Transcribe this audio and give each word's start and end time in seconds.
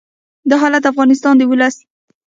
دا 0.49 0.55
حالت 0.61 0.81
د 0.83 0.85
افغانستان 0.93 1.33
د 1.37 1.41
ولس 1.51 1.75